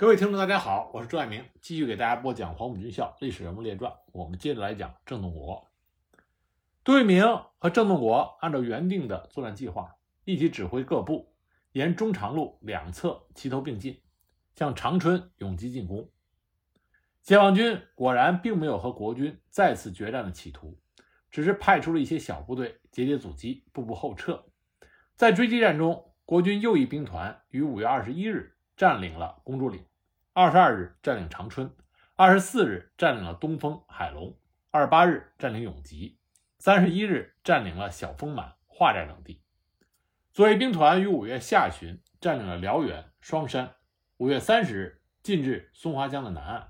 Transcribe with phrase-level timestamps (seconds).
[0.00, 3.90] 各位听众，大家好，我是朱爱明，继续给大家播讲《黄埔军校历史人物列传》。
[4.12, 5.66] 我们接着来讲郑洞国。
[6.84, 7.24] 杜聿明
[7.58, 11.34] 和郑洞国按照原定的作战计划，一起指挥各部
[11.72, 14.00] 沿中长路两侧齐头并进，
[14.54, 16.08] 向长春永击进攻。
[17.20, 20.78] 解放军果然并没有和国军再次决战的企图，
[21.28, 24.44] 只是派出了一些小部队节节阻击，步步后撤。
[25.16, 29.84] 在追击战中，国军右翼兵团于五月二十一日占领了公主岭，
[30.40, 31.74] 二十二日占领长春，
[32.14, 34.38] 二十四日占领了东风、海龙，
[34.70, 36.16] 二十八日占领永吉，
[36.60, 39.42] 三十一日占领了小丰满、华寨等地。
[40.32, 43.74] 左翼兵团于五月下旬占领了辽源、双山，
[44.18, 46.68] 五月三十日进至松花江的南岸。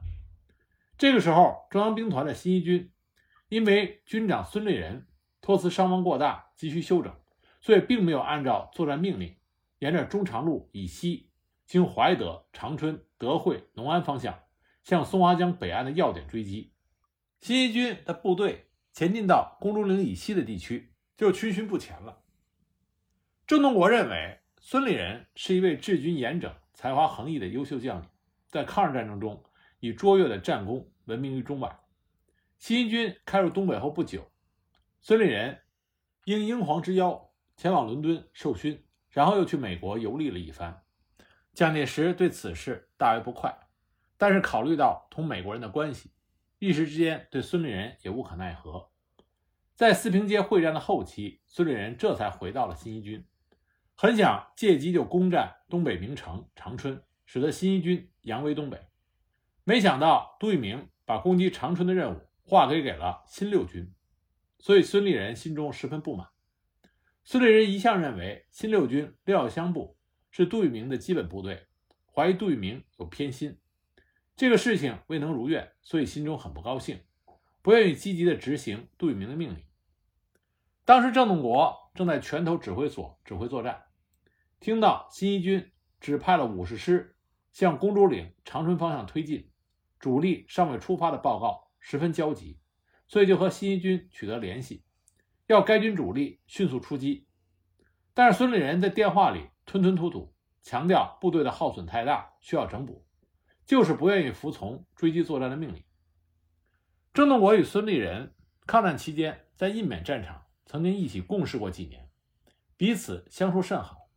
[0.96, 2.90] 这个时候，中央兵团的新一军
[3.50, 5.06] 因为军长孙立人
[5.42, 7.14] 托辞伤亡过大，急需休整，
[7.60, 9.36] 所以并没有按照作战命令，
[9.78, 11.28] 沿着中长路以西，
[11.66, 14.44] 经怀德、长春、德惠、农安方向，
[14.82, 16.72] 向松花江北岸的要点追击。
[17.40, 22.22] 新一军的部队前进到公主岭以西的地区，就逡巡不前了。
[23.46, 28.08] 郑洞国认为，孙立人是一位治军严整、才华横溢的优秀将领，
[28.48, 29.44] 在抗日战争中。
[29.80, 31.78] 以卓越的战功闻名于中外。
[32.58, 34.28] 新一军开入东北后不久，
[35.00, 35.60] 孙立人
[36.24, 40.82] 应英皇之邀前往伦敦受勋，然后又去美国游历了一番。
[41.54, 43.56] 蒋介石对此事大为不快，
[44.18, 46.10] 但是考虑到同美国人的关系，
[46.58, 48.90] 一时之间对孙立人也无可奈何。
[49.74, 53.24] 在四平街会战的后期，孙立人这才回到了新一军，
[53.94, 58.88] 很想借机就攻占东北名城长春，使得新一军扬威东北。
[59.62, 63.94] 没想到杜聿明把攻击长春的任务划给给了新六军，
[64.58, 66.26] 所以孙立人心中十分不满。
[67.22, 69.96] 孙立人一向认为新六军六要乡部
[70.32, 71.67] 是杜聿明的基本部队，
[72.18, 73.60] 怀疑杜聿明有偏心，
[74.34, 77.00] 这个事情未能如愿，所以心中很不高兴，
[77.62, 79.62] 不愿意积极的执行杜聿明的命令。
[80.84, 83.84] 当时郑洞国正在拳头指挥所指挥作战，
[84.58, 85.70] 听到新一军
[86.00, 87.14] 指派了五十师
[87.52, 89.52] 向公主岭、长春方向推进。
[90.00, 92.58] 主力尚未出发的报告十分焦急，
[93.06, 94.82] 所以就和新一军取得联系，
[95.46, 97.28] 要该军主力迅速出击。
[98.12, 103.04] 但是孙立人在电话里吞吞吐吐，强调部队的耗损太大，需要整补，
[103.64, 105.82] 就是不愿意服从追击作战的命令。
[107.14, 108.34] 郑洞国与孙立人
[108.66, 112.08] 抗战期间在印缅战场曾经一起共事过几年，
[112.76, 114.08] 彼此相处甚好，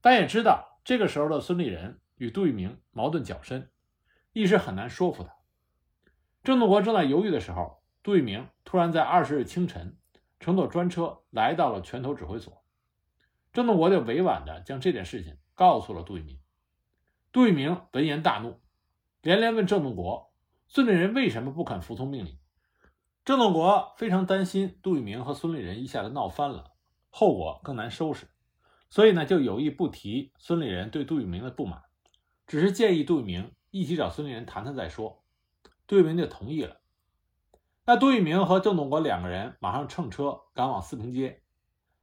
[0.00, 3.70] 但也知道这个时候的孙立人与杜聿明矛盾较深。
[4.32, 5.34] 一时很难说服他。
[6.44, 9.98] 郑洞国正在犹豫的时候，杜聿明突然在二十日清晨
[10.38, 12.64] 乘坐专车来到了拳头指挥所。
[13.52, 16.38] 郑洞国就委婉地将这件事情告诉了杜聿明。
[17.32, 18.58] 杜聿明闻言大怒，
[19.20, 20.32] 连连问郑洞国
[20.68, 22.38] ：“孙立人为什么不肯服从命令？”
[23.26, 26.72] 郑洞国非常担心杜聿明和孙立人一下子闹翻了，
[27.10, 28.26] 后果更难收拾，
[28.88, 31.82] 所以呢，就有意不提孙立人对杜聿明的不满，
[32.46, 33.52] 只是建议杜聿明。
[33.70, 35.22] 一起找孙立人谈谈再说，
[35.86, 36.80] 杜聿明就同意了。
[37.84, 41.42] 那杜聿明和郑洞国两个人马上乘车赶往四平街。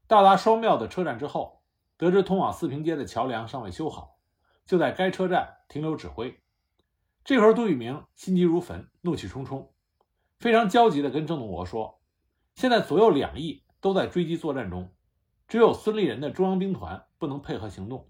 [0.08, 1.57] 到达双庙的车站之后，
[1.98, 4.20] 得知通往四平街的桥梁尚未修好，
[4.66, 6.40] 就在该车站停留指挥。
[7.24, 9.74] 这会儿，杜聿明心急如焚，怒气冲冲，
[10.40, 12.02] 非常焦急地跟郑洞国说
[12.56, 14.94] ：“现在左右两翼都在追击作战中，
[15.48, 18.10] 只有孙立人的中央兵团不能配合行动。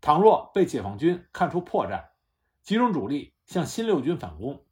[0.00, 2.08] 倘若被解放军看出破绽，
[2.62, 4.66] 集中主力向新六军反攻，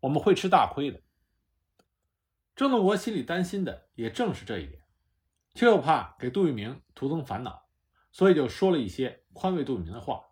[0.00, 1.00] 我们会吃大亏的。
[2.56, 4.82] 郑洞国心里担心的也正是这一点，
[5.54, 7.61] 却又怕给杜聿明徒增烦恼，
[8.12, 10.22] 所以就说了一些宽慰杜聿明的话，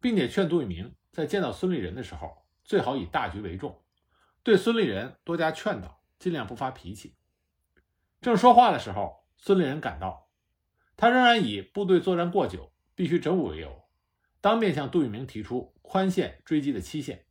[0.00, 3.82] 并且劝杜聿明在见到孙立人的时候，最好以大局为重，
[4.42, 7.16] 对孙立人多加劝导，尽量不发脾气。
[8.20, 10.28] 正说话的时候，孙立人赶到，
[10.96, 13.88] 他仍然以部队作战过久，必须整补为由。
[14.40, 17.24] 当面向杜聿明提出宽限追击的期限，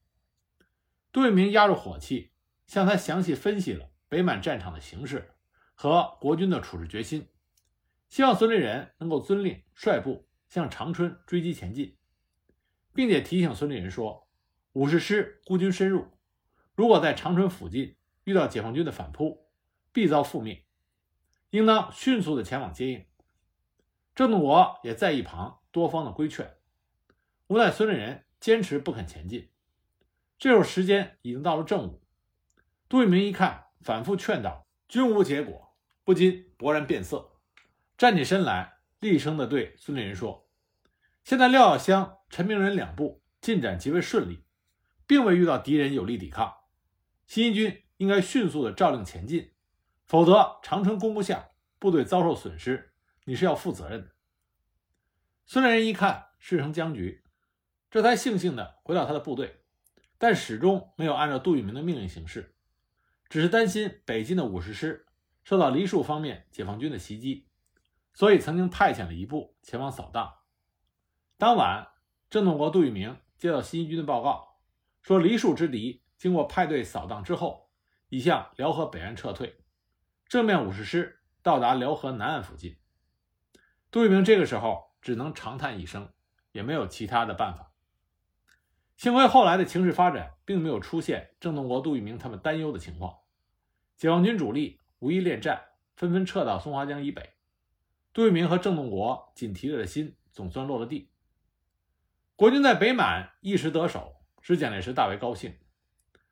[1.11, 2.31] 杜聿明压住火气，
[2.65, 5.31] 向他详细分析了北满战场的形势
[5.73, 7.29] 和国军的处置决心，
[8.09, 11.97] 希望孙立人能够遵令率部向长春追击前进，
[12.93, 14.27] 并且提醒孙立人说，
[14.73, 16.07] 五十师孤军深入，
[16.73, 19.47] 如果在长春附近遇到解放军的反扑，
[19.91, 20.65] 必遭覆灭，
[21.49, 23.05] 应当迅速的前往接应。
[24.15, 26.55] 郑洞国也在一旁多方的规劝。
[27.47, 29.49] 无奈孙立人坚持不肯前进，
[30.39, 32.01] 这时候时间已经到了正午。
[32.89, 37.36] 杜聿明一看，反复劝导均无结果，不禁勃然变色，
[37.97, 40.47] 站起身来，厉声地对孙立人说
[41.25, 44.43] ：“现在廖耀湘、陈明仁两部进展极为顺利，
[45.07, 46.53] 并未遇到敌人有力抵抗，
[47.25, 49.51] 新一军应该迅速的诏令前进，
[50.05, 51.49] 否则长春攻不下，
[51.79, 52.93] 部队遭受损失，
[53.25, 54.11] 你是要负责任的。
[55.47, 57.23] 孙立人一看事成僵局，
[57.89, 59.63] 这才悻悻地回到他的部队，
[60.19, 62.53] 但始终没有按照杜聿明的命令行事，
[63.27, 65.07] 只是担心北进的五十师
[65.43, 67.46] 受到梨树方面解放军的袭击，
[68.17, 70.39] 所以曾经派遣了一部前往扫荡。
[71.37, 71.87] 当晚，
[72.31, 74.57] 郑洞国、杜聿明接到新一军的报告，
[75.03, 77.69] 说梨树之敌经过派队扫荡之后，
[78.09, 79.63] 已向辽河北岸撤退，
[80.27, 82.79] 正面五十师到达辽河南岸附近。
[83.91, 84.87] 杜聿明这个时候。
[84.99, 86.11] 只能长叹一声，
[86.51, 87.71] 也没有其他的办法。
[88.97, 93.15] 幸亏后来的情势发展，并没有出现郑洞国、杜聿明他们担忧的情况。
[93.95, 95.63] 解放军主力无一恋战，
[95.95, 97.36] 纷纷撤到松花江以北。
[98.17, 101.11] 杜聿明和郑洞国紧提着的心总算落了地。
[102.35, 105.55] 国军在北满一时得手，使蒋介石大为高兴。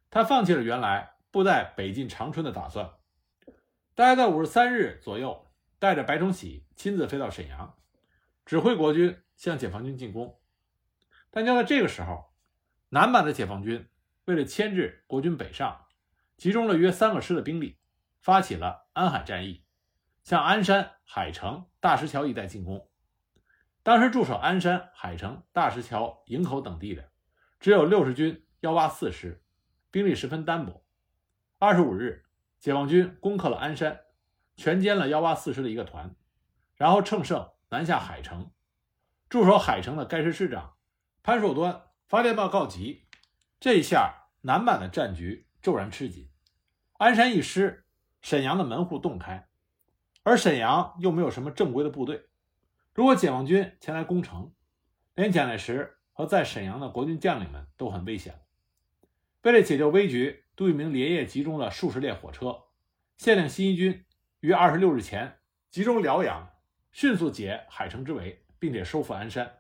[0.10, 2.90] 他放弃了原来不在北进长春的打算，
[3.94, 5.46] 大概在五十三日左右，
[5.78, 7.78] 带着白崇禧亲自飞到沈阳。
[8.48, 10.40] 指挥国军向解放军进攻，
[11.30, 12.34] 但就在这个时候，
[12.90, 13.88] 南满的解放军
[14.24, 15.86] 为了牵制国军北上，
[16.36, 17.78] 集中了约三个师的兵力，
[18.20, 19.65] 发起了安海战役，
[20.25, 22.89] 向鞍山、海城、大石桥一带进攻。
[23.83, 27.12] 当时驻守鞍山、海城、大石桥、营口等地的，
[27.60, 29.44] 只有六十军幺八四师，
[29.92, 30.83] 兵力十分单薄。
[31.60, 32.25] 二十五日，
[32.60, 34.01] 解放军攻克了鞍山，
[34.57, 36.16] 全歼了幺八四师的一个团，
[36.75, 37.51] 然后乘胜。
[37.69, 38.51] 南下海城，
[39.28, 40.75] 驻守海城的该师师长
[41.24, 43.07] 潘寿端发电报告急。
[43.60, 46.31] 这一下，南满的战局骤然吃紧。
[46.94, 47.86] 鞍山一失，
[48.21, 49.50] 沈阳的门户洞开，
[50.25, 52.25] 而沈阳又没有什么正规的部队。
[52.95, 54.51] 如果解放军前来攻城，
[55.13, 58.42] 连蒋介石和在沈阳的国军将领们都很危险。
[59.44, 62.63] 为了解救危局，杜聿明连夜集中了数十列火车，
[63.18, 64.04] 限令新一军
[64.39, 65.38] 于二十六日前
[65.69, 66.50] 集中辽阳。
[66.92, 69.60] 迅速解海城之围，并且收复鞍山。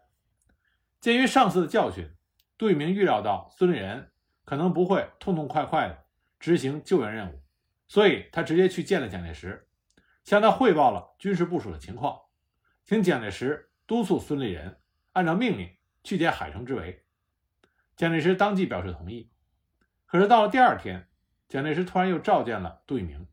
[0.99, 2.09] 鉴于上次的教训，
[2.57, 4.09] 杜聿明预料到孙立人
[4.45, 6.05] 可能不会痛痛快快地
[6.39, 7.41] 执行救援任务，
[7.87, 9.67] 所以他直接去见了蒋介石，
[10.25, 12.19] 向他汇报了军事部署的情况，
[12.83, 14.81] 请蒋介石督促孙立人
[15.13, 15.69] 按照命令
[16.03, 17.05] 去解海城之围。
[17.95, 19.31] 蒋介石当即表示同意。
[20.07, 21.07] 可是到了第二天，
[21.47, 23.27] 蒋介石突然又召见了杜聿明，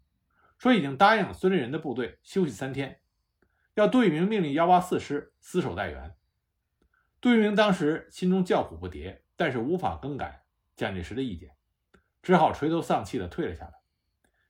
[0.59, 3.01] 说已经答应孙立人的部队休息三天。
[3.75, 6.15] 要杜聿明命令幺八四师死守待援。
[7.23, 10.45] 杜聿明当时心中叫苦不迭，但是无法更改
[10.77, 11.57] 蒋介石的意见，
[12.23, 13.73] 只好垂头丧气地退了下来。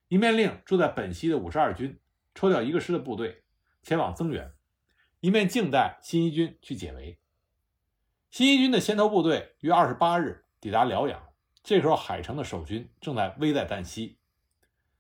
[0.09, 1.99] 一面令住在本溪的五十二军
[2.35, 3.45] 抽调一个师的部队
[3.83, 4.53] 前往增援，
[5.21, 7.19] 一面静待新一军去解围。
[8.31, 11.23] 新一军的先头部队于二十八日抵达辽阳，
[11.63, 14.19] 这时候海城的守军正在危在旦夕，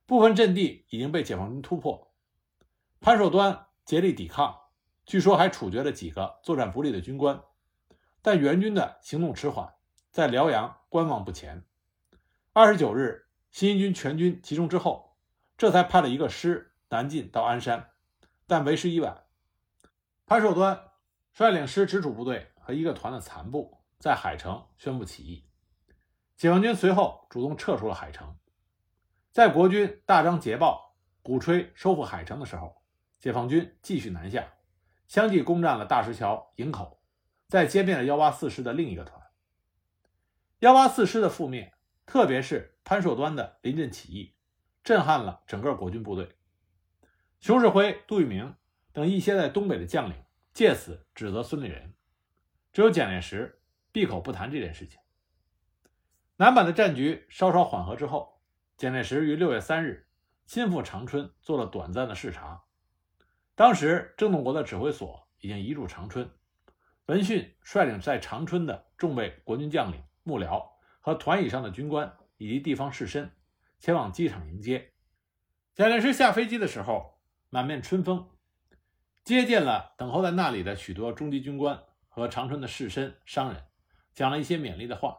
[0.06, 2.12] 部分阵地已经被解放军突破。
[3.00, 3.66] 潘守端。
[3.84, 4.56] 竭力抵抗，
[5.04, 7.42] 据说还处决了几个作战不利的军官，
[8.22, 9.74] 但援军的行动迟缓，
[10.12, 11.64] 在辽阳观望不前。
[12.52, 15.16] 二十九日，新一军全军集中之后，
[15.58, 17.88] 这才派了一个师南进到鞍山，
[18.46, 19.24] 但为时已晚。
[20.26, 20.90] 潘寿端
[21.32, 25.48] 率领师直属部队和一个团的残部在海城宣布起义，
[26.36, 28.36] 解放军随后主动撤出了海城。
[29.30, 32.82] 在国军大张捷报，鼓吹收复海城的时候。
[33.18, 34.52] 解放军继续南下，
[35.06, 37.00] 相继攻占了大石桥、营口，
[37.46, 39.22] 再歼灭了幺八四师的另一个团。
[40.58, 41.72] 幺八四师的覆灭，
[42.04, 44.34] 特别是潘寿端的临阵起义，
[44.82, 46.36] 震撼了整个国军部队。
[47.42, 48.54] 熊式辉、杜聿明
[48.92, 50.14] 等一些在东北的将领
[50.54, 51.92] 借此指责孙立人，
[52.72, 55.00] 只有蒋介石闭口不谈这件事情。
[56.36, 58.40] 南满的战局稍稍缓和之后，
[58.76, 60.06] 蒋介石于六月三日
[60.46, 62.62] 亲赴长春做了短暂的视察。
[63.56, 66.30] 当时，郑洞国的指挥所已经移驻长春，
[67.06, 70.64] 闻讯率领在长春的众位国军将领、幕僚
[71.00, 73.28] 和团以上的军官以及地方士绅
[73.80, 74.92] 前往机场迎接。
[75.74, 77.11] 蒋介石下飞机的时候，
[77.54, 78.30] 满面春风，
[79.24, 83.64] 接见了等候在那里的许多中级军官和长春的士绅、商人，
[84.14, 85.18] 讲了一些勉励的话。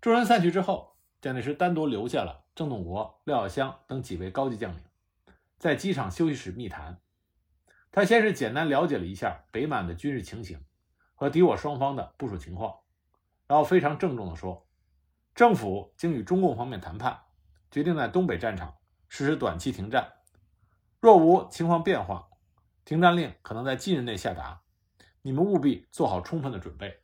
[0.00, 4.80] 众人散去之后，蒋介石单独留下了郑洞国、廖耀湘等几位高级将领，
[5.56, 7.00] 在机场休息室密谈。
[7.92, 10.60] 他先是简单了解了一下北满的军事情形
[11.14, 12.74] 和敌我双方的部署情况，
[13.46, 14.66] 然后非常郑重地说
[15.32, 17.16] ：“政府经与中共方面谈判，
[17.70, 18.74] 决定在东北战场
[19.08, 20.14] 实施短期停战。
[21.06, 22.30] 若无情况变化，
[22.84, 24.62] 停战令可能在近日内下达。
[25.22, 26.98] 你们务必做好充分的准备。”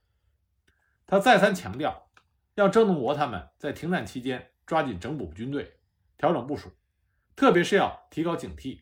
[1.07, 2.11] 他再三强调，
[2.57, 5.79] 要郑洞国他们在停战期间抓紧整补军队，
[6.19, 6.73] 调整部署，
[7.37, 8.81] 特别是要提高警惕，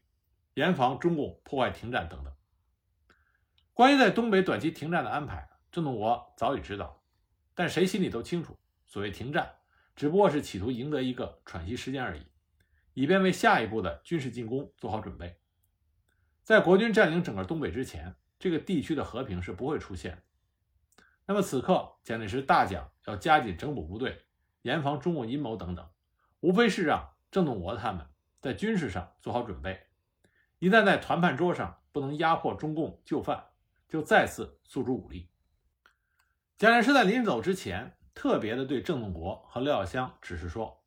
[0.55, 2.33] 严防中共破坏停战等等。
[3.75, 7.03] 关于在东北短期停战的安排，郑洞国早已知道，
[7.55, 9.57] 但谁心里都清楚，所谓停战，
[9.95, 12.27] 只不过是企图赢得一个喘息时间而已，
[12.95, 15.39] 以便为下一步的军事进攻做好准备。
[16.43, 20.23] 在国军占领整个东北之前，这个地区的和平是不会出现。
[21.27, 24.25] 那么此刻蒋介石大讲要加紧整补部队，
[24.63, 25.89] 严防中共阴谋等等，
[26.41, 28.07] 无非是让郑洞国他们
[28.41, 29.87] 在军事上做好准备，
[30.59, 33.45] 一旦在谈判桌上不能压迫中共就范，
[33.89, 35.29] 就再次诉诸武力。
[36.59, 40.83] 蒋介石在临走之前，特别的对郑洞国和廖耀湘指示说，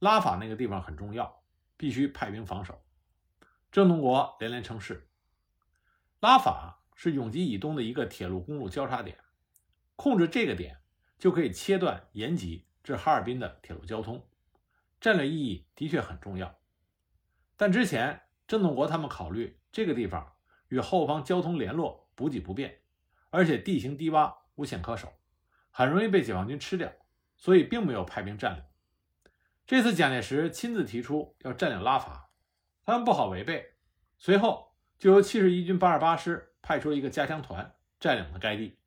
[0.00, 1.43] 拉法那个地方很重要，
[1.76, 2.84] 必须派兵防守。
[3.70, 5.08] 郑洞国连连称是。
[6.20, 9.18] 拉法是永吉以东的一个铁路公路交叉点。
[9.96, 10.78] 控制这个点，
[11.18, 14.26] 就可以切断延吉至哈尔滨的铁路交通，
[15.00, 16.58] 战略意义的确很重要。
[17.56, 20.32] 但之前郑洞国他们考虑这个地方
[20.68, 22.80] 与后方交通联络、补给不便，
[23.30, 25.12] 而且地形低洼、无险可守，
[25.70, 26.92] 很容易被解放军吃掉，
[27.36, 28.64] 所以并没有派兵占领。
[29.66, 32.30] 这次蒋介石亲自提出要占领拉法，
[32.84, 33.74] 他们不好违背，
[34.18, 38.78] 随后就由七十一军八十八师派出一个加强团占领了该地。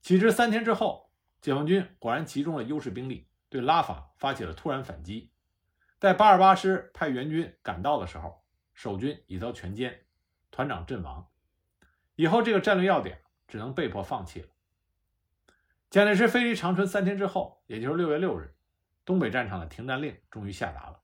[0.00, 1.10] 岂知三天之后，
[1.42, 5.30] 解放军果然集中了优势兵力，对拉法发起了突然反击。
[5.98, 9.94] 待八十八师派援军赶到的时候，守军已遭全歼，
[10.50, 11.28] 团长阵亡。
[12.16, 14.48] 以后这个战略要点只能被迫放弃了。
[15.90, 18.54] 蒋介石飞离长春三天之后，也就是六月六日，
[19.04, 21.00] 东北战场的停战令终于下达了，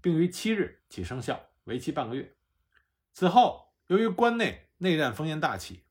[0.00, 2.34] 并于七日起生效，为期半个月。
[3.12, 5.84] 此后，由于关内内战烽烟大起。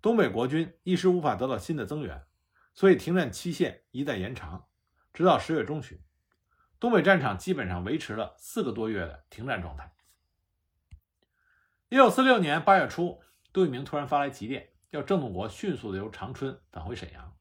[0.00, 2.26] 东北国军一时无法得到新的增援，
[2.74, 4.68] 所以停战期限一再延长，
[5.14, 5.98] 直到十月中旬，
[6.78, 9.94] 东北战场基本上维持了四个多月的停战状态。
[11.88, 17.34] 一九四六年八月初，杜聿明突然发来急电，要郑洞国迅速的由长春返回沈阳。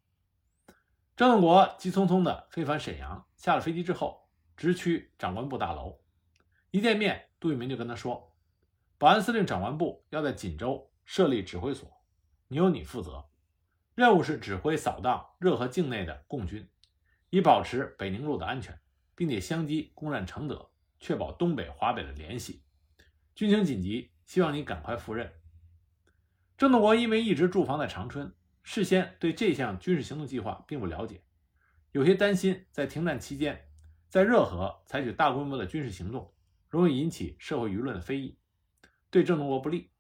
[1.16, 4.28] 郑洞国急匆匆的飞返沈阳，下了飞机之后，
[4.58, 6.00] 直趋长官部大楼。
[6.72, 8.34] 一见面，杜聿明就跟他说
[8.98, 11.88] ：“保安司令长官部要在锦州设立指挥所。”
[12.50, 13.26] 你由你负责，
[13.94, 16.68] 任务是指挥扫荡热河境内的共军，
[17.30, 18.80] 以保持北宁路的安全，
[19.14, 22.64] 并且相机攻占承德，确保东北、华北的联系。
[23.36, 25.32] 军情紧急，希望你赶快赴任。
[26.58, 31.22] 郑洞国因为一直驻防在长春，事先对这项军事行动计划并不了解，
[31.92, 33.70] 有些担心在停战期间，
[34.10, 36.34] 在热河采取大规模的军事行动，
[36.70, 38.40] 容易引起社会舆论的非议，
[39.12, 39.92] 对郑洞国不利。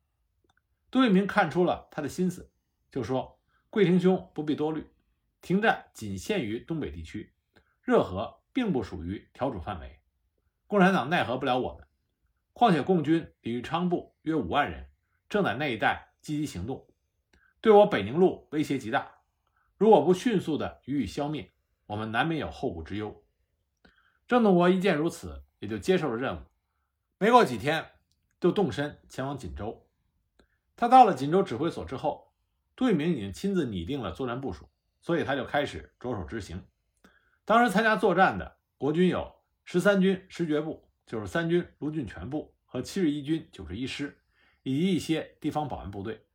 [0.90, 2.52] 杜聿明看出了他的心思，
[2.90, 3.40] 就说
[3.70, 4.88] ：“桂廷兄不必多虑，
[5.42, 7.34] 停战仅限于东北地区，
[7.82, 10.00] 热河并不属于调处范围，
[10.68, 11.86] 共产党奈何不了我们。
[12.54, 14.90] 况且共军李玉昌部约五万人，
[15.28, 16.88] 正在那一带积极行动，
[17.64, 19.10] 对我北宁路威胁极大。
[19.78, 21.54] 如果不迅速的予以消灭，
[21.86, 23.24] 我们难免有后顾之忧。”
[24.28, 26.42] 郑洞国一见如此，也就接受了任务。
[27.18, 27.90] 没过几天，
[28.42, 29.88] 就动身前往锦州。
[30.76, 32.34] 他到了锦州指挥所之后，
[32.76, 34.68] 杜聿明已经亲自拟定了作战部署，
[35.00, 36.62] 所以他就开始着手执行。
[37.46, 44.22] 当时参加作战的国军有十三军师觉部、九十三军卢俊全部和七十一军九十一师，
[44.64, 46.26] 以及一些地方保安部队。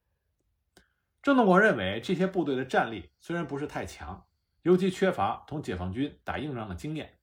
[1.28, 4.26] 郑洞国认为这些部队的战力虽然不是太强，
[4.62, 7.18] 尤其缺乏同解放军打硬仗的经验，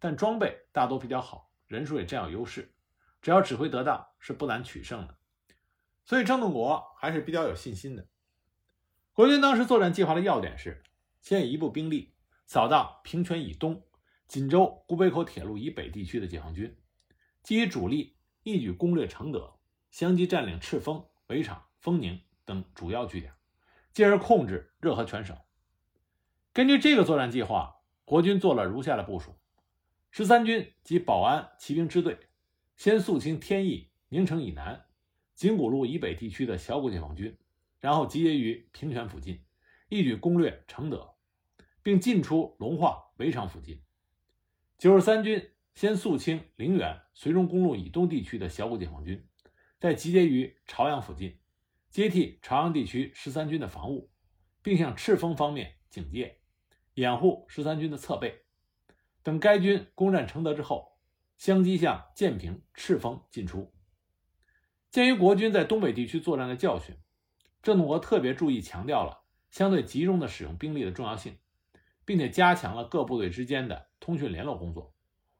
[0.00, 2.74] 但装备大多比较好，人数也占有优势，
[3.22, 5.16] 只要指挥得当，是不难取胜的。
[6.04, 8.08] 所以郑洞国还是比较有信心的。
[9.12, 10.82] 国军当时作战计划的要点是：
[11.20, 13.86] 先以一部兵力扫荡平泉以东、
[14.26, 16.76] 锦州古北口铁路以北地区的解放军，
[17.44, 19.60] 基于主力一举攻略承德，
[19.92, 23.32] 相继占领赤峰、围场、丰宁等主要据点，
[23.94, 25.34] 进而控制热河全省。
[26.52, 29.38] 根据这个作战计划，国军做了如下的部署：
[30.10, 32.18] 十三军及保安骑兵支队，
[32.76, 34.84] 先肃清天翼、宁城以南。
[35.34, 37.36] 锦谷路以北地区的小股解放军，
[37.80, 39.42] 然后集结于平泉附近，
[39.88, 41.14] 一举攻略承德，
[41.82, 43.80] 并进出隆化、围场附近。
[44.78, 49.26] 九十三军先肃清陵园、绥中公路以东地区的小股解放军，
[49.80, 51.36] 再集结于朝阳附近，
[51.94, 54.10] 接替朝阳地区十三军的防务，
[54.62, 56.40] 并向赤峰方面警戒，
[56.94, 58.46] 掩护十三军的侧背。
[59.22, 60.98] 等该军攻占承德之后，
[61.38, 63.72] 相继向建平、赤峰进出。
[64.90, 66.96] 鉴于国军在东北地区作战的教训，
[67.62, 69.22] 郑洞国特别注意强调了
[69.52, 71.38] 相对集中的使用兵力的重要性，
[72.04, 74.96] 并且加强了各部队之间的通讯联络工作，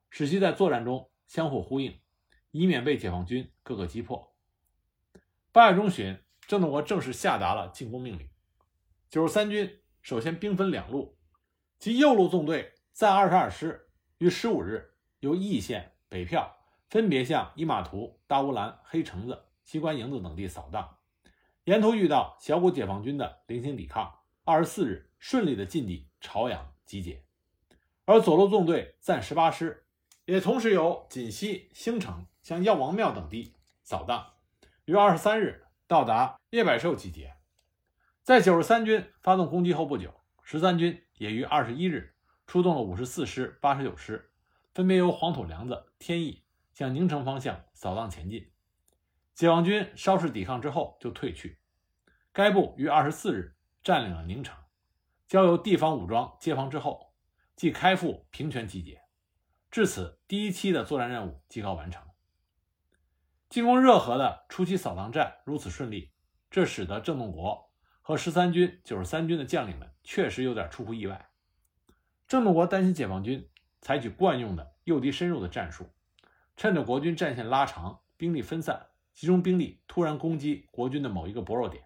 [0.08, 1.98] 使其在作战中相互呼应，
[2.52, 4.32] 以免被解放军各个击破。
[5.50, 8.28] 八月中旬，郑洞国正式下达了进攻命令。
[9.08, 11.16] 九十三军首先兵分两路，
[11.78, 16.56] 其右路纵队暂二十二师于十五日由义县、北票
[16.88, 20.98] 分别向伊玛图、大乌兰、黑城子、西关营子等地扫荡，
[21.64, 24.20] 沿途遇到小股解放军的零星抵抗。
[24.44, 27.24] 二十四日顺利的进抵朝阳集结，
[28.04, 29.86] 而左路纵队暂十八师
[30.26, 34.34] 也同时由锦西、兴城向药王庙等地扫荡，
[34.84, 37.34] 于二十三日到达叶百寿集结。
[38.22, 42.14] 在九十三军发动攻击后不久，十三军也于二十一日
[42.46, 44.30] 出动了五十四师、八十九师，
[44.72, 48.50] 分别由黄土梁子、天意向宁城方向扫荡前进。
[49.34, 51.58] 解放军稍事抵抗之后就退去。
[52.32, 53.52] 该部于二十四日。
[53.84, 54.56] 占领了宁城，
[55.28, 57.12] 交由地方武装接防之后，
[57.54, 59.02] 即开赴平泉集结。
[59.70, 62.02] 至此，第一期的作战任务即告完成。
[63.54, 66.10] 进攻热河的初期扫荡战如此顺利，
[66.50, 67.70] 这使得郑洞国
[68.02, 71.28] 和十三军、九十三军的将领们确实有点出乎意外。
[72.26, 73.48] 郑洞国担心解放军
[73.80, 75.88] 采取惯用的诱敌深入的战术，
[76.56, 81.84] 趁着国军战线拉长、兵力分散，集中兵力突然攻击国军的某一个薄弱点。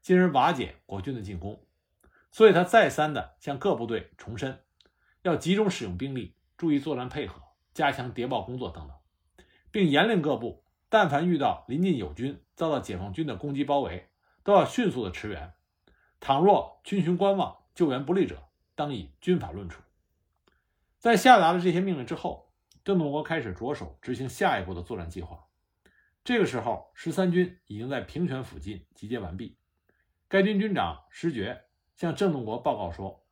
[0.00, 1.66] 进而瓦解国军的进攻，
[2.30, 4.62] 所以他再三的向各部队重申，
[5.22, 7.42] 要集中使用兵力，注意作战配合，
[7.74, 8.96] 加强谍报工作等等，
[9.72, 14.08] 并严令各部，但凡遇到临近友军遭到解放军的攻击包围，
[14.42, 15.52] 都要迅速的驰援。
[16.20, 19.82] 倘若军情观望，救援不利者，当以军法论处。
[20.98, 22.52] 在下达了这些命令之后，
[22.84, 25.46] 郑洞国开始着手执行下一步的作战计划。
[26.24, 29.58] 这个时候，十三军已经在平泉附近集结完毕。
[30.26, 31.64] 该军军长石觉
[31.94, 33.24] 向郑洞国报告说，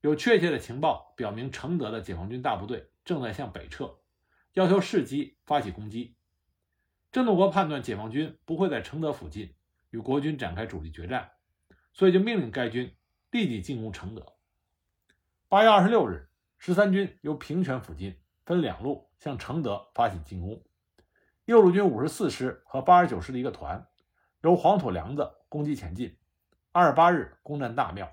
[0.00, 3.98] 有确切的情报表明，承德的解放军大部队正在向北撤，
[4.54, 6.15] 要求伺机发起攻击。
[7.16, 9.54] 郑洞国判断解放军不会在承德附近
[9.88, 11.30] 与国军展开主力决战，
[11.94, 12.94] 所以就命令该军
[13.30, 14.34] 立即进攻承德。
[15.48, 20.62] 八月二十六日，十三军由平泉附近分两路向承德发起进攻，
[21.46, 23.86] 右路军五十四师和八十九师的一个团
[24.42, 26.18] 由黄土梁子攻击前进。
[26.70, 28.12] 二十八日攻占大庙，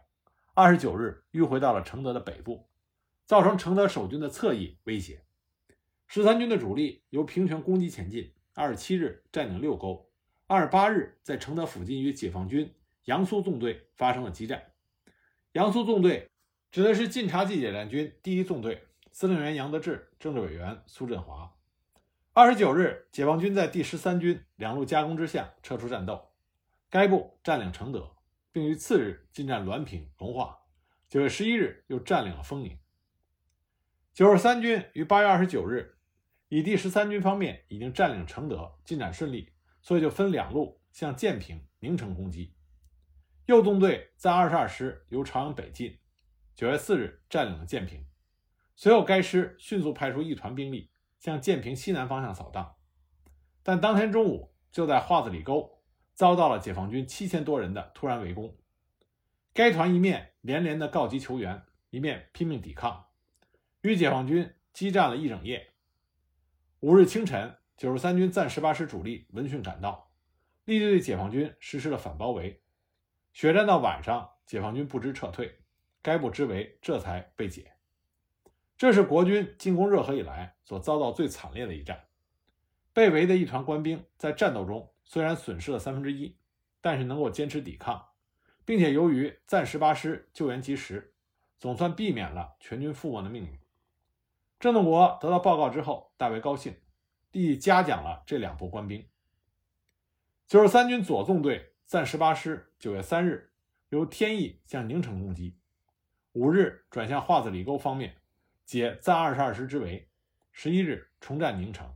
[0.54, 2.70] 二十九日迂回到了承德的北部，
[3.26, 5.26] 造成承德守军的侧翼威胁。
[6.08, 10.10] 十三军的主力由平泉攻击前进，二十七日占领六沟，
[10.48, 12.74] 二十八日在承德附近与解放军
[13.06, 14.72] 杨苏纵队发生了激战。
[15.54, 16.30] 杨苏纵队
[16.72, 21.54] 指的是晋察冀野战军第一纵队，司令员杨得志，政治委员苏振华。
[22.32, 26.32] 二十九日，解放军在第十三军两路夹攻之下撤出战斗，
[26.90, 28.10] 该部占领承德。
[28.52, 30.60] 并于次日进占滦平、隆化，
[31.10, 32.78] 九月十一日又占领了丰宁。
[34.14, 35.98] 九十三军于八月二十九日，
[36.54, 42.54] 以第十三军方面已经占领承德，进展顺利，所以就分两路向建平、宁城攻击。
[43.48, 45.98] 右纵队在二十二师由朝阳北进，
[46.54, 48.06] 九月四日占领了建平。
[48.76, 52.76] 随后，该师迅速派出一团兵力向建平西南方向扫荡，
[53.64, 55.82] 但当天中午就在画子里沟。
[56.14, 58.56] 遭到了解放军七千多人的突然围攻，
[59.56, 63.08] 该团一面连连的告急求援，一面拼命抵抗，
[63.82, 65.73] 与解放军激战了一整夜。
[66.84, 70.12] 五日清晨，九十三军暂十八师主力闻讯赶到，
[70.66, 72.62] 立即对解放军实施了反包围。
[73.32, 75.60] 血战到晚上，解放军不知撤退，
[76.02, 77.72] 该部之围这才被解。
[78.78, 82.04] 这是国军进攻热河以来所遭到最惨烈的一战。
[82.92, 84.92] 被围的一团官兵在战斗中。
[85.06, 86.36] 虽然损失了三分之一，
[86.82, 88.10] 但是能够坚持抵抗，
[88.66, 91.14] 并且由于暂十八师救援及时，
[91.58, 93.58] 总算避免了全军覆没的命运。
[94.64, 96.74] 郑洞国得到报告之后大为高兴，
[97.34, 99.06] 立即嘉奖了这两部官兵。
[100.48, 103.52] 九十三军左纵队暂十八师九月三日
[103.90, 105.60] 由天意向宁城攻击，
[106.32, 108.16] 五日转向画子里沟方面
[108.64, 110.10] 解暂二十二师之围，
[110.54, 111.94] 十一日重占宁城。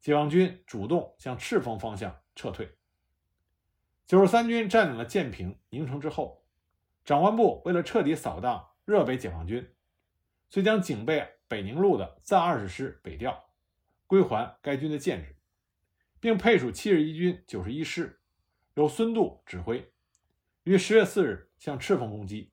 [0.00, 2.16] 解放军主动向赤峰方向。
[2.36, 2.78] 撤退。
[4.06, 6.44] 九十三军占领了建平、宁城之后，
[7.04, 9.74] 长官部为了彻底扫荡热北解放军，
[10.50, 13.50] 遂将警备北宁路的暂二十师北调，
[14.06, 15.36] 归还该军的建制，
[16.20, 18.20] 并配属七十一军九十一师，
[18.74, 19.92] 由孙渡指挥，
[20.64, 22.52] 于十月四日向赤峰攻击。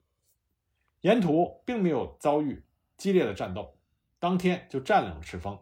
[1.01, 2.63] 沿途并没有遭遇
[2.95, 3.77] 激烈的战斗，
[4.19, 5.59] 当天就占领了赤峰。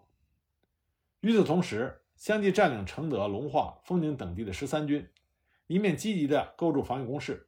[1.21, 5.09] 与此同时，相继占领承德、龙化、丰宁等地的十三军，
[5.67, 7.47] 一面积极地构筑防御工事，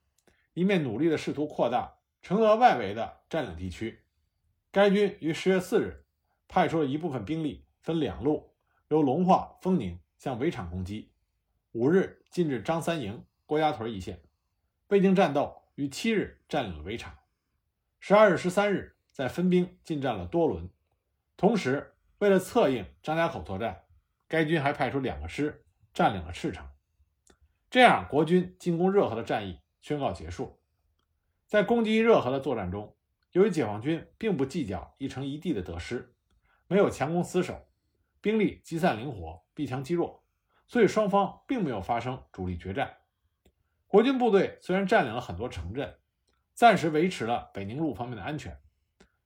[0.54, 4.03] 一面努力地试图扩大承德外围的占领地区，
[4.74, 6.04] 该军于十月四日
[6.48, 8.56] 派出了一部分兵力，分两路
[8.88, 11.12] 由龙化、丰宁向围场攻击。
[11.74, 14.24] 五日进至张三营、郭家屯一线，
[14.88, 17.16] 未经战斗，于七日占领了围场。
[18.00, 20.68] 十二日、十三日再分兵进占了多伦。
[21.38, 23.84] 同时，为了策应张家口作战，
[24.28, 26.68] 该军还派出两个师占领了赤城。
[27.70, 30.60] 这样，国军进攻热河的战役宣告结束。
[31.46, 32.93] 在攻击热河的作战中，
[33.34, 36.16] 由于解放军并不计较一城一地的得失，
[36.68, 37.68] 没有强攻死守，
[38.22, 40.24] 兵力集散灵活，避强击弱。
[40.68, 42.98] 所以双方并没有发生主力决战。
[43.88, 46.00] 国军部队虽然占领了很多城镇，
[46.54, 48.60] 暂时维持了北宁路方面的安全，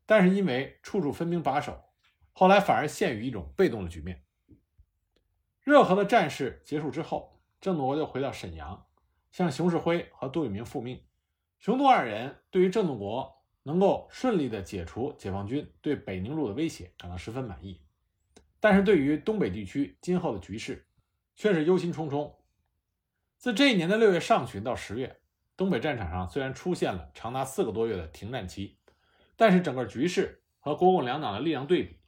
[0.06, 1.84] 但是因为处处分兵把守，
[2.32, 4.24] 后来反而陷于一种被动的局面。
[5.62, 8.88] 热河的战事结束之后，郑洞国就回到沈阳，
[9.32, 11.04] 向熊式辉和杜聿明复命。
[11.60, 13.37] 熊杜二人对于郑洞国
[13.68, 17.82] 能够顺利的解除解放军对北宁路的威胁感到十分满意，
[18.62, 20.88] 但是对于东北地区今后的局势，
[21.36, 22.34] 却是忧心忡忡。
[23.36, 25.20] 自这一年的六月上旬到十月，
[25.58, 28.80] 东北战场上虽然出现了长达四个多月的停战期，
[29.36, 32.00] 但是整个局势和国共两党的力量对比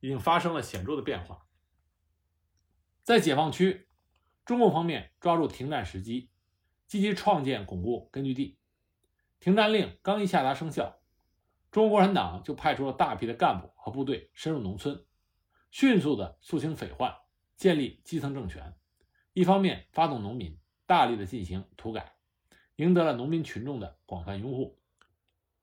[0.00, 1.46] 已经发生了显著的变化。
[3.04, 3.86] 在解放区，
[4.44, 6.28] 中共方面抓住停战时机，
[6.88, 8.58] 积极创建巩固根据地。
[9.38, 10.98] 停战令刚一下达生效，
[11.74, 15.04] 中国共产党就派出了大批的干部和部队深入农村，
[15.72, 17.12] 迅速的肃清匪患。
[17.56, 18.76] 建立基层政权，
[19.32, 20.56] 一方面发动农民
[20.86, 22.14] 大力的进行土改，
[22.76, 24.78] 赢得了农民群众的广泛拥护，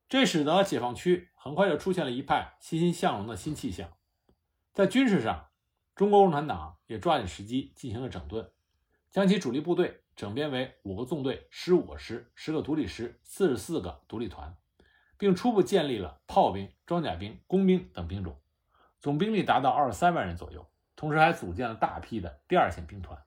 [0.06, 3.90] 这使得解放区很快就出现了一派欣欣向荣的新气象。
[4.74, 5.48] 在军事上，
[5.94, 8.52] 中国共产党也抓紧时机进行了整顿，
[9.10, 14.54] 将其主力部队整编为五个纵队、十五个师、十个独立师、四十四个独立团，
[15.22, 18.40] 并初步建立了炮兵、装甲兵、工兵等兵种，
[18.98, 20.68] 总兵力达到二十三万人左右。
[20.96, 23.22] 同时还组建了大批的第二线兵团，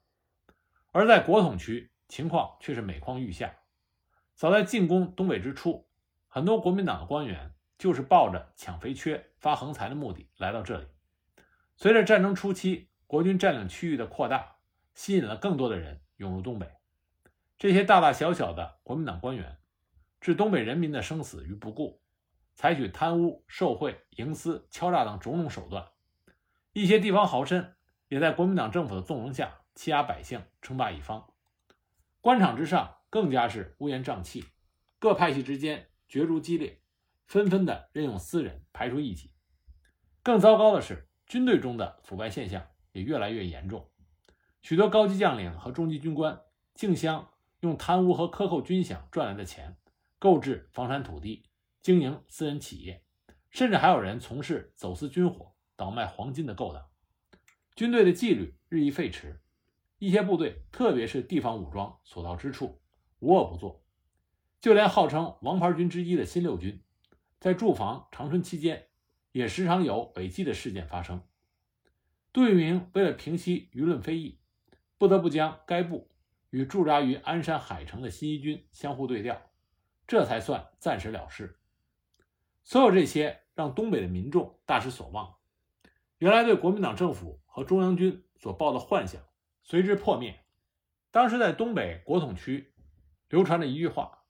[0.92, 3.56] 而在国统区情况却是每况愈下。
[4.34, 5.88] 早在进攻东北之初，
[6.28, 10.88] 很多国民党的官员就是抱着抢肥缺、发横财的目的来到这里。
[11.78, 14.58] 随着战争初期国军占领区域的扩大，
[14.94, 16.70] 吸引了更多的人涌入东北。
[17.58, 19.60] 这些大大小小的国民党官员
[20.26, 22.02] 置东北人民的生死于不顾，
[22.56, 25.86] 采取贪污、受贿、营私、敲诈等种种手段。
[26.74, 27.74] 一些地方豪绅
[28.08, 31.28] 也在国民党政府的纵容下欺压百姓，称霸一方。
[32.22, 34.44] 官场之上更加是乌烟瘴气，
[34.98, 36.82] 各派系之间角逐激烈，
[37.28, 39.30] 纷纷的任用私人排除异己。
[40.24, 43.88] 更糟糕的是，军队中的腐败现象也越来越严重。
[44.64, 46.42] 许多高级将领和中级军官
[46.74, 49.78] 竞相用贪污和克扣军饷赚来的钱
[50.26, 51.44] 购置房产土地，
[51.84, 53.04] 经营私人企业，
[53.52, 55.54] 甚至还有人从事走私军火。
[55.76, 56.90] 倒卖黄金的勾当，
[57.76, 59.38] 军队的纪律日益废弛，
[60.00, 62.82] 一些部队，特别是地方武装所到之处，
[63.20, 63.86] 无恶不作。
[64.60, 66.82] 就连号称王牌军之一的新六军，
[67.40, 68.88] 在驻防长春期间，
[69.32, 71.22] 也时常有违纪的事件发生。
[72.34, 74.40] 杜聿明为了平息舆论非议，
[74.98, 76.10] 不得不将该部
[76.50, 79.40] 与驻扎于鞍山海城的新一军相互对调，
[80.08, 81.60] 这才算暂时了事。
[82.63, 85.36] 所有这些让东北的民众大失所望。
[86.18, 89.22] 原来对国民党政府和中央军所抱的幻想
[89.63, 90.44] 随之破灭。
[91.12, 92.74] 当时在东北国统区
[93.30, 94.24] 流传着一句话：“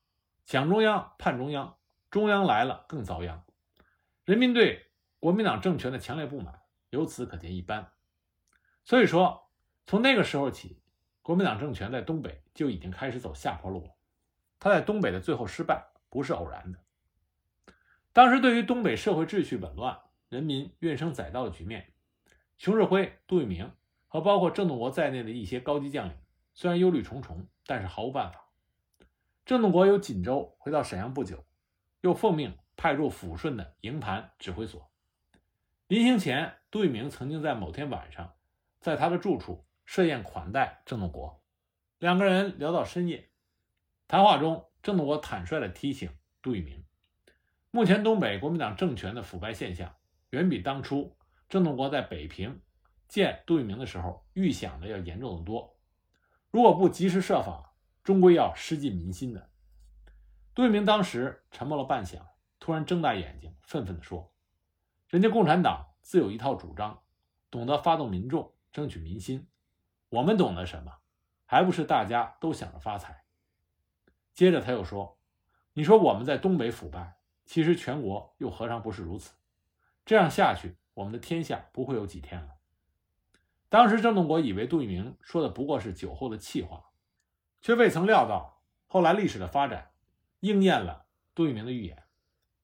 [0.45, 1.77] 蒋中央，盼中央，
[2.09, 3.43] 中央来了更遭殃。”
[4.25, 4.87] 人民对
[5.19, 7.91] 国民党政权的强烈不满由此可见一斑。
[8.83, 9.49] 所以说，
[9.85, 10.81] 从那个时候起，
[11.21, 13.94] 国民党政权在东北就已经开始走下坡路了。
[14.59, 16.79] 他在东北的最后失败不是偶然的。
[18.13, 19.99] 当时对于东北社会秩序紊乱。
[20.27, 21.93] 人民怨声载道的局面，
[22.57, 23.71] 熊式辉、杜聿明
[24.07, 26.17] 和包括郑洞国在内的一些高级将领，
[26.55, 28.49] 虽然忧虑重重，但是毫无办法。
[29.45, 31.45] 郑洞国由锦州回到沈阳不久，
[32.01, 34.91] 又奉命派入抚顺的营盘指挥所。
[35.87, 38.33] 临行前，杜聿明曾经在某天晚上，
[38.81, 41.41] 在他的住处设宴款待郑洞国，
[41.99, 43.29] 两个人聊到深夜。
[44.07, 46.85] 谈话中，郑洞国坦率地提醒杜聿明，
[47.71, 49.95] 目前东北国民党政权的腐败现象。
[50.29, 51.17] 远比当初
[51.49, 52.61] 郑洞国在北平
[53.07, 55.75] 见杜聿明的时候预想的要严重的多。
[56.51, 59.49] 如果不及时设法，终归要失尽民心的。
[60.53, 62.21] 杜聿明当时沉默了半晌，
[62.59, 64.31] 突然睁大眼睛，愤愤地说
[65.09, 67.01] ：“人家共产党自有一套主张，
[67.49, 69.47] 懂得发动民众，争取民心。
[70.09, 70.91] 我们懂得什么？
[71.45, 73.23] 还不是大家都想着发财。”
[74.35, 75.17] 接着他又说
[75.73, 79.33] ：“你说我们在东北腐败，其实全国又何尝不是如此？”
[80.05, 82.49] 这样下去，我们的天下不会有几天了。
[83.69, 86.91] 当时郑洞国以为杜聿明说的不过是酒后的气话，
[87.61, 89.91] 却未曾料到后来历史的发展
[90.41, 92.03] 应验了杜聿明的预言。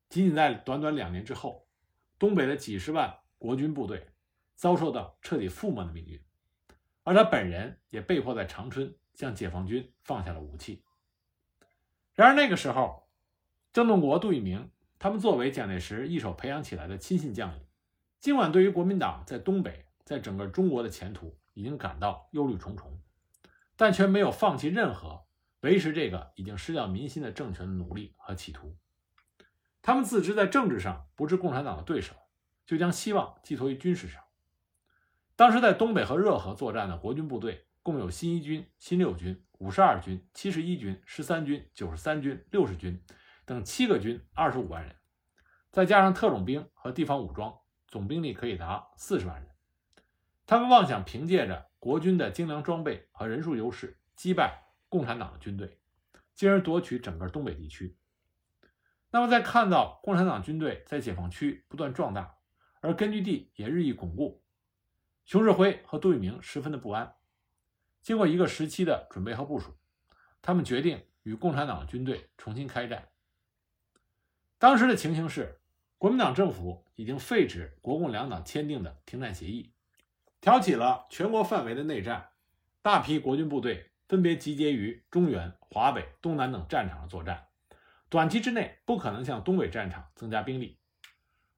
[0.10, 1.66] 仅仅在短短两年之后，
[2.20, 4.10] 东北的几十万国军部队
[4.56, 6.22] 遭受到彻底覆没的命运，
[7.04, 10.84] 而他本人也被迫在长春向解放军放下了武器。
[12.14, 13.08] 然而那个时候，
[13.72, 14.70] 郑洞国、杜聿明
[15.00, 17.66] 他们作为蒋介石一手培养起来的亲信将领，
[18.20, 23.00] 尽管对于国民党在东北、在整个中国的前途已经感到忧虑重重，
[23.76, 25.24] 但却没有放弃任何
[25.62, 28.76] 维持这个已经失掉民心的政权的努力和企图。
[29.82, 32.14] 他们自知在政治上不是共产党的对手，
[32.66, 34.22] 就将希望寄托于军事上。
[35.36, 43.00] 当时在东北和热河作战的国军部队共有新一军、新六军、五十二军、七十一军、十三军、九十三军、六十军
[43.46, 44.96] 等七个军，二十五万人，
[45.70, 47.56] 再加上特种兵和地方武装，
[47.88, 49.52] 总兵力可以达四十万人。
[50.48, 55.80] 他们妄想凭借着国军的精良装备和人数优势击败共产党的军队，
[56.34, 57.96] 进而夺取整个东北地区。
[59.12, 62.38] 那么，在看到共产党军队在解放区不断壮大，
[62.80, 64.44] 而根据地也日益巩固，
[65.24, 67.14] 熊式辉和杜聿明十分的不安。
[68.02, 69.78] 经过一个时期的准备和部署，
[70.42, 73.10] 他们决定与共产党军队重新开战。
[74.58, 75.60] 当时的情形是，
[75.98, 79.72] 国民党政府已经废止国共两党签订的停战协议，
[80.40, 82.30] 挑起了全国范围的内战，
[82.82, 87.48] 大批国军部队分别集结于中原、华北、东南等战场上作战。
[88.10, 90.80] 短期之内不可能向东北战场增加兵力，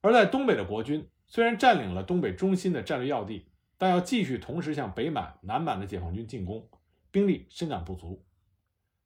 [0.02, 6.70] 而在东北的国军虽然占领了东北中心的战略要地，但要继续同时向北满、南满的解放军进攻，
[7.12, 8.26] 兵力深感不足。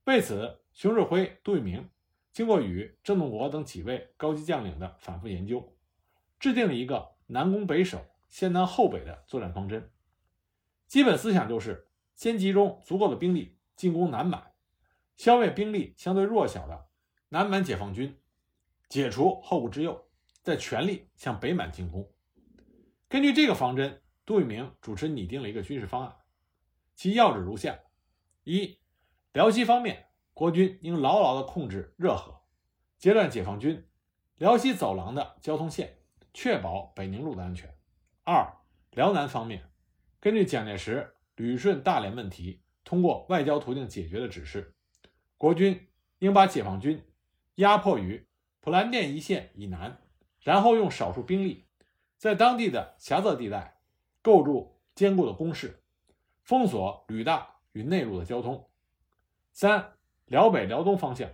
[0.05, 1.89] 为此，熊式辉、杜聿明
[2.31, 5.75] 经过与郑洞国等几位高级将领的反复研究，
[6.39, 9.91] 制定了一个南攻北守、先南后北的作战方针。
[10.87, 14.51] 基本思想就是先集中足够的兵力进攻南满，
[15.15, 16.85] 消灭兵力相对弱小的。
[17.29, 18.17] 南满解放军
[18.87, 20.07] 解除后顾之忧，
[20.41, 22.09] 再全力向北满进攻。
[23.09, 26.13] 根据这个方针，杜聿明主持拟定了一个军事方案，
[26.95, 27.79] 其要旨如下：
[28.43, 28.77] 一、
[29.31, 32.41] 辽西方面，国军应牢牢地控制热河，
[32.97, 33.87] 截断解放军
[34.35, 35.99] 辽西走廊的交通线，
[36.33, 37.69] 确保北宁路的安全；
[38.25, 38.53] 二、
[38.91, 39.71] 辽南方面，
[40.19, 44.75] 根据蒋介石旅顺大连问题通过外交途径解决的指示，
[45.37, 45.87] 国军
[46.19, 47.01] 应把解放军。
[47.55, 48.27] 压迫于
[48.59, 50.01] 普兰店一线以南，
[50.41, 51.65] 然后用少数兵力
[52.17, 53.76] 在当地的狭窄地带
[54.27, 55.81] 构筑坚固的工事，
[56.43, 58.69] 封锁旅大与内陆的交通。
[59.53, 59.93] 三
[60.25, 61.31] 辽北、辽东方向，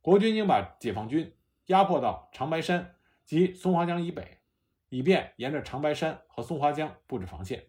[0.00, 2.94] 国军应把解放军压迫到长白山
[3.26, 4.38] 及松花江以北，
[4.88, 7.66] 以便沿着长白山和松花江布置防线。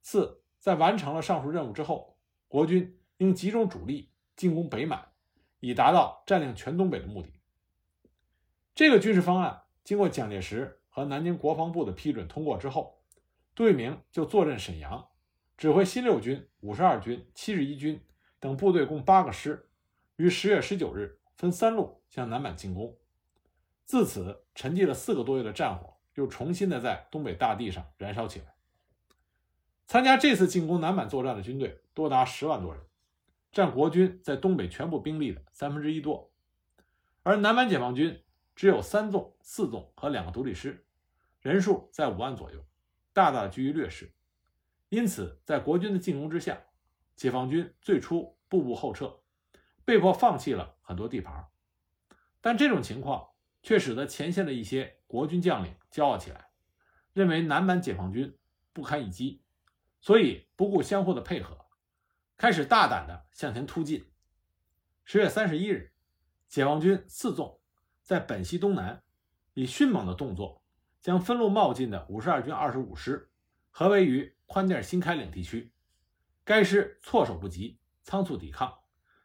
[0.00, 2.16] 四在完成了上述任务之后，
[2.48, 5.06] 国军应集中主力进攻北满。
[5.62, 7.30] 以达到占领全东北的目的。
[8.74, 12.99] 这个军事方案经过蒋介石和南京国防部的批准通过之后，
[13.60, 15.06] 杜聿明就坐镇沈阳，
[15.58, 18.02] 指挥新六军、五十二军、七十一军
[18.38, 19.68] 等部队共八个师，
[20.16, 22.96] 于十月十九日分三路向南满进攻。
[23.84, 28.54] 自此，沉寂了四个多月的战火又重新的在东北大地上燃烧起来。
[29.86, 32.82] 参加这次进攻南满作战的军队多达十万多人。
[33.52, 36.32] 占国军在东北全部兵力的三分之一多，
[37.22, 38.22] 而南满解放军
[38.56, 40.86] 只有三纵、四纵和两个独立师，
[41.42, 42.64] 人数在五万左右，
[43.20, 44.14] 大大居于劣势。
[44.88, 46.58] 因此，在国军的进攻之下，
[47.14, 49.20] 解放军最初步步后撤，
[49.84, 51.46] 被迫放弃了很多地盘。
[52.40, 53.28] 但这种情况
[53.62, 56.48] 却使得前线的一些国军将领骄傲起来，
[57.12, 58.38] 认为南满解放军
[58.72, 59.42] 不堪一击，
[60.00, 61.66] 所以不顾相互的配合。
[62.38, 64.10] 开始大胆地向前突进。
[65.04, 65.92] 十月三十一日，
[66.48, 67.60] 解放军四纵
[68.02, 69.02] 在本溪东南
[69.52, 70.59] 以迅猛的动作，
[71.00, 73.30] 将分路冒进的五十二军二十五师
[73.70, 75.72] 合围于宽甸新开岭地区。
[76.44, 78.78] 该师措手不及，仓促抵抗。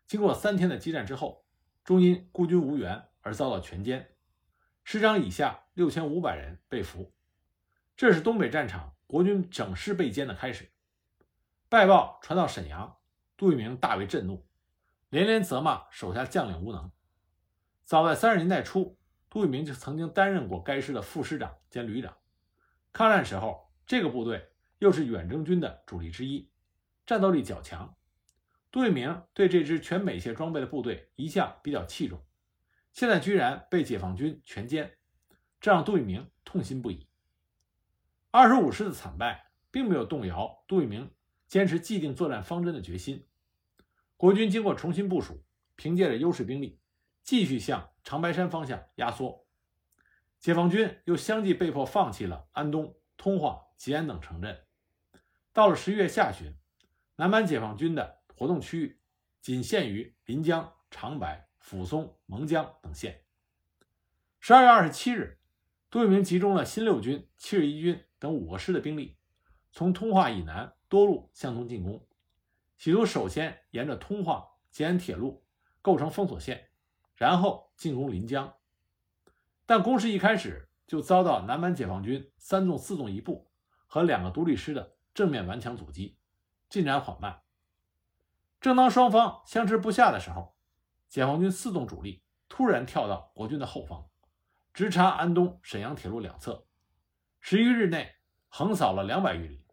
[0.08, 1.46] 经过三天的激战之后，
[1.84, 4.06] 终因孤军无援而遭到全歼，
[4.84, 7.14] 师长以下六千五百人被俘。
[7.96, 10.72] 这是东北战场国军整师被歼的开始。
[11.70, 12.98] 败报传到沈阳。
[13.38, 14.48] 杜聿明大为震怒，
[15.10, 16.90] 连连责骂手下将领无能。
[17.84, 18.98] 早在三十年代初，
[19.36, 22.16] 杜聿明就曾经担任过该师的副师长兼旅长。
[22.94, 24.48] 抗战时候，这个部队
[24.80, 26.50] 又是远征军的主力之一，
[27.06, 27.98] 战斗力较强。
[28.72, 32.26] 杜聿明对这支全美械装备的部队一向比较器重，
[32.94, 34.90] 现在居然被解放军全歼，
[35.60, 36.64] 这让杜聿明痛。
[36.64, 37.10] 心不已。
[38.32, 41.12] 二十五师的惨败并没有动摇杜聿明
[41.46, 43.28] 坚持既定作战方针的决心。
[44.16, 45.44] 国军经过重新部署，
[45.76, 46.80] 凭借着优势兵力，
[47.26, 49.46] 继续向长白山方向压缩。
[50.40, 54.64] 解放军又相继被迫放弃了安东、通化、吉安等城镇。
[55.52, 56.56] 到了十一月下旬，
[57.16, 59.02] 南满解放军的活动区域
[59.42, 63.24] 仅限于临江、长白、抚松、蒙江等县。
[64.40, 65.40] 十二月二十七日，
[65.90, 69.18] 杜聿明集中了新六军、七十一军等五个师的兵力，
[69.72, 72.08] 从通化以南多路向东进攻，
[72.78, 75.44] 企图首先沿着通化吉安铁路
[75.82, 76.70] 构成封锁线，
[77.16, 78.54] 然后进攻临江。
[79.66, 83.50] 但攻势一开始就遭到南满解放军三纵、四纵一部
[83.88, 84.96] 和两个独立师的。
[85.16, 86.18] 正面顽强阻击，
[86.68, 87.44] 进展缓慢。
[88.60, 90.58] 正当双方相持不下的时候，
[91.08, 94.10] 解放军四纵主力突然跳到国军的后方，
[94.74, 96.68] 直插安东、沈阳铁路两侧，
[97.40, 98.14] 十余日内
[98.50, 99.66] 横扫了两百余里，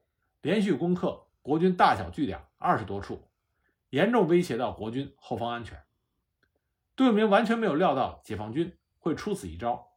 [0.42, 3.28] 连续攻克国军大小据点二十多处，
[3.90, 5.83] 严重威胁到国军后方安全。
[6.94, 9.92] 杜聿明完全没有料到解放军会出此一招，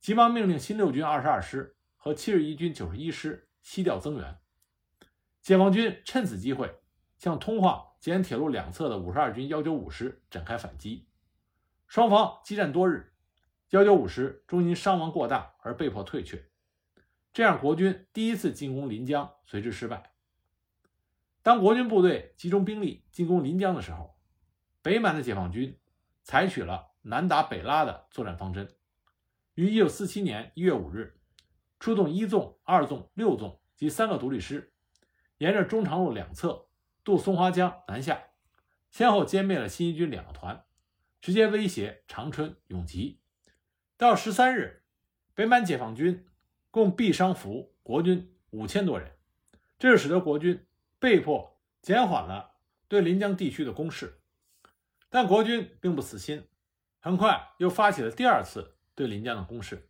[0.00, 4.38] 急忙命令新六军二十二师和七十一军九十一师西调增援。
[5.40, 6.80] 解放军趁此机会，
[7.16, 11.08] 向通化、吉安铁路两侧的五十二军幺九五师展开反击，
[11.86, 13.14] 双方激战多日，
[13.70, 16.50] 幺九五师终因伤亡过大而被迫退却，
[17.32, 20.12] 这样国军第一次进攻临江随之失败。
[21.42, 24.18] 当国军部队集中兵力进攻临江的时候，
[24.82, 25.78] 北满的解放军
[26.28, 28.68] 采取了南打北拉的作战方针，
[29.54, 31.18] 于一九四七年一月五日，
[31.80, 34.74] 出动一纵、二纵、六纵及三个独立师。
[35.38, 36.66] 沿着中长路两侧
[37.02, 38.24] 渡松花江南下，
[38.90, 40.66] 先后歼灭了新一军两个团，
[41.22, 43.22] 直接威胁长春、永吉。
[43.96, 44.82] 到十三日，
[45.32, 46.26] 北满解放军
[46.70, 49.12] 共毙伤俘国军五千多人，
[49.78, 50.66] 这就使得国军
[50.98, 52.50] 被迫减缓了
[52.86, 54.20] 对临江地区的攻势。
[55.10, 56.46] 但国军并不死心，
[57.00, 59.88] 很快又发起了第二次对临江的攻势。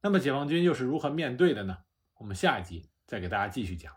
[0.00, 1.78] 那么解放军又是如何面对的呢？
[2.18, 3.92] 我们下一集再给大家继续讲。